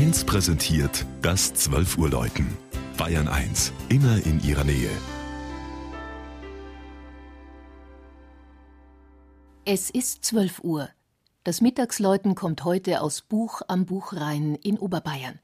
[0.00, 2.56] 1 präsentiert das 12 Uhr Läuten.
[2.96, 4.88] Bayern 1, immer in ihrer Nähe.
[9.66, 10.88] Es ist 12 Uhr.
[11.44, 15.38] Das Mittagsläuten kommt heute aus Buch am Buchrhein in Oberbayern.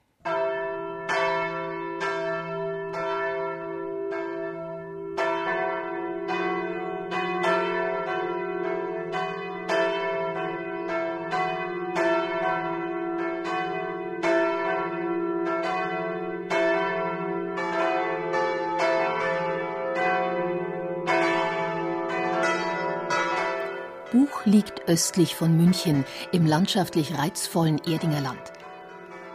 [24.12, 28.52] Buch liegt östlich von München im landschaftlich reizvollen Erdinger Land.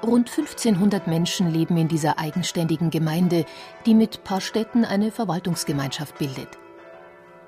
[0.03, 3.45] Rund 1500 Menschen leben in dieser eigenständigen Gemeinde,
[3.85, 6.57] die mit Paarstätten eine Verwaltungsgemeinschaft bildet.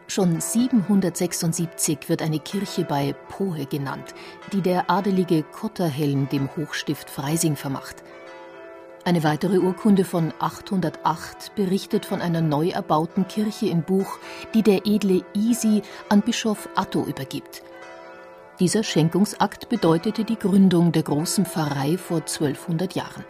[0.08, 4.14] Schon 776 wird eine Kirche bei Pohe genannt,
[4.52, 8.04] die der adelige Kotterhelm dem Hochstift Freising vermacht.
[9.06, 14.18] Eine weitere Urkunde von 808 berichtet von einer neu erbauten Kirche in Buch,
[14.54, 17.64] die der edle Isi an Bischof Atto übergibt.
[18.62, 23.26] Dieser Schenkungsakt bedeutete die Gründung der großen Pfarrei vor 1200 Jahren.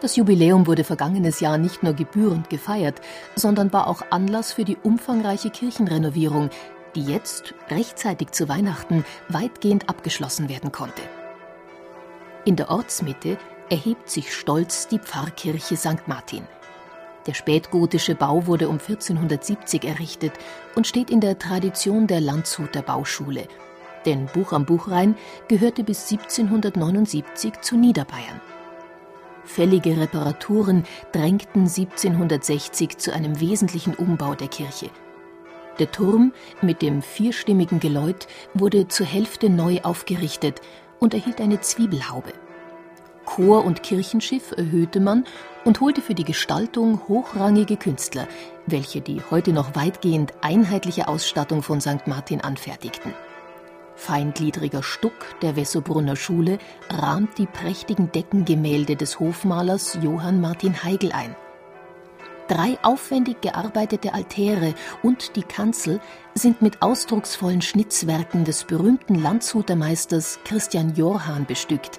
[0.00, 3.00] Das Jubiläum wurde vergangenes Jahr nicht nur gebührend gefeiert,
[3.34, 6.50] sondern war auch Anlass für die umfangreiche Kirchenrenovierung,
[6.94, 11.02] die jetzt, rechtzeitig zu Weihnachten, weitgehend abgeschlossen werden konnte.
[12.44, 13.38] In der Ortsmitte
[13.70, 16.06] erhebt sich stolz die Pfarrkirche St.
[16.06, 16.46] Martin.
[17.26, 20.32] Der spätgotische Bau wurde um 1470 errichtet
[20.76, 23.48] und steht in der Tradition der Landshuter Bauschule.
[24.04, 25.16] Denn Buch am Buchrhein
[25.48, 28.40] gehörte bis 1779 zu Niederbayern.
[29.44, 34.90] Fällige Reparaturen drängten 1760 zu einem wesentlichen Umbau der Kirche.
[35.78, 40.60] Der Turm mit dem vierstimmigen Geläut wurde zur Hälfte neu aufgerichtet
[41.00, 42.32] und erhielt eine Zwiebelhaube.
[43.26, 45.24] Chor und Kirchenschiff erhöhte man
[45.64, 48.26] und holte für die Gestaltung hochrangige Künstler,
[48.66, 52.06] welche die heute noch weitgehend einheitliche Ausstattung von St.
[52.06, 53.12] Martin anfertigten.
[53.96, 61.34] Feingliedriger Stuck der Wessobrunner Schule rahmt die prächtigen Deckengemälde des Hofmalers Johann Martin Heigl ein.
[62.48, 66.00] Drei aufwendig gearbeitete Altäre und die Kanzel
[66.34, 71.98] sind mit ausdrucksvollen Schnitzwerken des berühmten Landshutermeisters Christian Jorhan bestückt,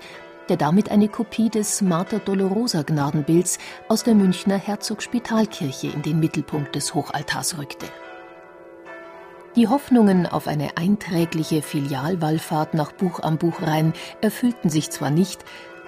[0.50, 6.75] der damit eine Kopie des Mater Dolorosa Gnadenbilds aus der Münchner Herzogspitalkirche in den Mittelpunkt
[6.75, 7.88] des Hochaltars rückte.
[9.56, 15.44] Die Hoffnungen auf eine einträgliche Filialwallfahrt nach Buch am Buchrhein erfüllten sich zwar nicht,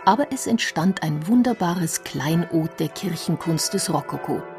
[0.06, 4.42] aber es entstand ein wunderbares Kleinod der Kirchenkunst des Rokoko–